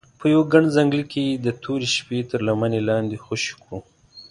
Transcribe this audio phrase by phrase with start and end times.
[0.19, 3.77] په یوه ګڼ ځنګله کې یې د تورې شپې تر لمنې لاندې خوشې کړو.